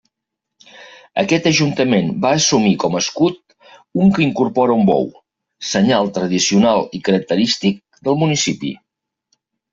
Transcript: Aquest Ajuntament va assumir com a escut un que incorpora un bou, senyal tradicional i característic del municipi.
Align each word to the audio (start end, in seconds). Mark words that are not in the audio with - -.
Aquest 1.23 1.49
Ajuntament 1.49 2.07
va 2.23 2.31
assumir 2.37 2.71
com 2.83 2.95
a 2.95 3.01
escut 3.05 3.37
un 4.05 4.09
que 4.15 4.25
incorpora 4.25 4.79
un 4.79 4.89
bou, 4.89 5.07
senyal 5.75 6.11
tradicional 6.17 6.83
i 7.01 7.05
característic 7.11 7.81
del 8.09 8.21
municipi. 8.25 8.75